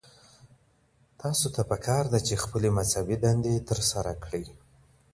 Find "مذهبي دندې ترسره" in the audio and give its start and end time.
2.77-4.13